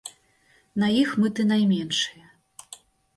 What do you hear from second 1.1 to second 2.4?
мыты найменшыя.